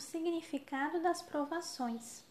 [0.00, 2.24] significado das provações.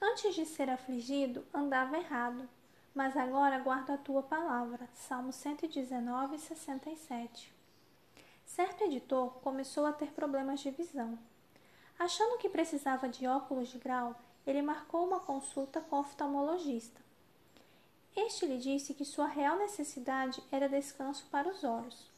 [0.00, 2.48] Antes de ser afligido, andava errado,
[2.94, 4.88] mas agora guardo a tua palavra.
[4.94, 7.52] Salmo 119, 67.
[8.46, 11.18] Certo editor começou a ter problemas de visão.
[11.98, 14.14] Achando que precisava de óculos de grau,
[14.46, 17.00] ele marcou uma consulta com o oftalmologista.
[18.14, 22.08] Este lhe disse que sua real necessidade era descanso para os olhos.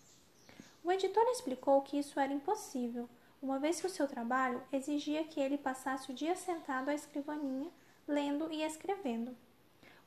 [0.85, 3.09] O editor explicou que isso era impossível,
[3.41, 7.71] uma vez que o seu trabalho exigia que ele passasse o dia sentado à escrivaninha,
[8.07, 9.37] lendo e escrevendo.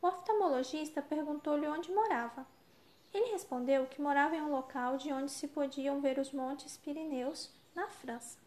[0.02, 2.46] O oftalmologista perguntou-lhe onde morava.
[3.14, 7.54] Ele respondeu que morava em um local de onde se podiam ver os montes Pirineus,
[7.76, 8.38] na França.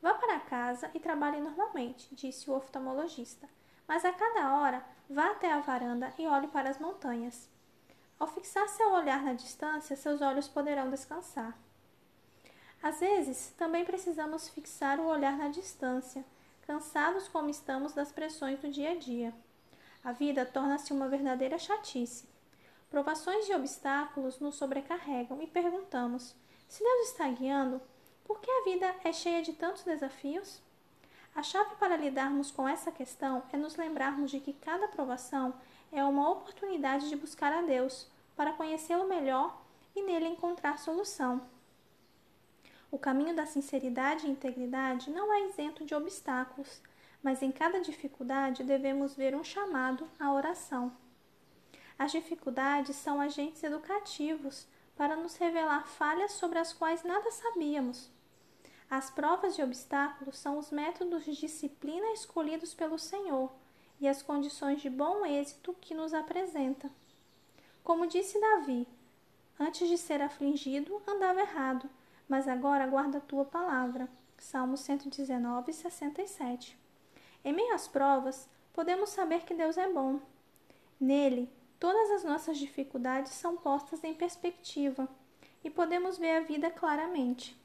[0.00, 3.48] Vá para casa e trabalhe normalmente, disse o oftalmologista,
[3.88, 7.48] mas a cada hora vá até a varanda e olhe para as montanhas.
[8.18, 11.56] Ao fixar seu olhar na distância, seus olhos poderão descansar.
[12.82, 16.24] Às vezes, também precisamos fixar o olhar na distância,
[16.66, 19.34] cansados como estamos das pressões do dia a dia.
[20.04, 22.28] A vida torna-se uma verdadeira chatice.
[22.90, 26.34] Provações e obstáculos nos sobrecarregam e perguntamos:
[26.68, 27.80] se Deus está guiando,
[28.24, 30.62] por que a vida é cheia de tantos desafios?
[31.34, 35.54] A chave para lidarmos com essa questão é nos lembrarmos de que cada provação
[35.92, 39.60] é uma oportunidade de buscar a Deus para conhecê-lo melhor
[39.94, 41.42] e nele encontrar solução.
[42.96, 46.80] O caminho da sinceridade e integridade não é isento de obstáculos,
[47.22, 50.90] mas em cada dificuldade devemos ver um chamado à oração.
[51.98, 58.10] As dificuldades são agentes educativos para nos revelar falhas sobre as quais nada sabíamos
[58.88, 63.52] as provas e obstáculos são os métodos de disciplina escolhidos pelo Senhor
[64.00, 66.88] e as condições de bom êxito que nos apresenta.
[67.82, 68.86] Como disse Davi,
[69.58, 71.90] antes de ser afligido, andava errado,
[72.28, 74.08] mas agora guarda a tua palavra.
[74.38, 76.78] Salmo 119, 67.
[77.44, 80.20] Em meio às provas, podemos saber que Deus é bom.
[81.00, 85.08] Nele, todas as nossas dificuldades são postas em perspectiva
[85.62, 87.56] e podemos ver a vida claramente.